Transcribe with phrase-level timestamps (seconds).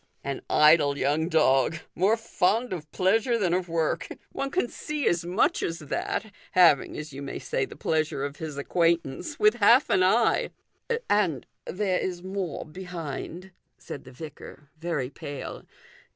[0.31, 4.07] "An idle young dog; more fond of pleasure than of work.
[4.31, 8.37] One can see as much as that, having, as you may say, the pleasure of
[8.37, 10.49] his acquaintance, with half an eye.""
[11.11, 15.65] And there is more behind," said the vicar, very pale.